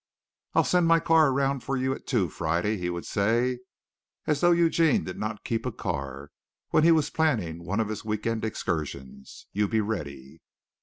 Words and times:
"I'll 0.55 0.63
send 0.63 0.87
my 0.87 0.99
car 0.99 1.29
around 1.29 1.59
for 1.59 1.77
you 1.77 1.93
at 1.93 2.07
two 2.07 2.27
Friday," 2.27 2.75
he 2.75 2.89
would 2.89 3.05
say, 3.05 3.59
as 4.25 4.41
though 4.41 4.49
Eugene 4.49 5.03
did 5.03 5.19
not 5.19 5.43
keep 5.43 5.63
a 5.63 5.71
car, 5.71 6.31
when 6.69 6.83
he 6.83 6.91
was 6.91 7.11
planning 7.11 7.63
one 7.63 7.79
of 7.79 7.89
his 7.89 8.03
week 8.03 8.25
end 8.25 8.43
excursions. 8.43 9.45
"You 9.51 9.67
be 9.67 9.79
ready." 9.79 10.41